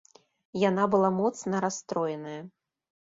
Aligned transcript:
Яна 0.69 0.87
была 0.95 1.11
моцна 1.19 1.55
расстроеная. 1.67 2.41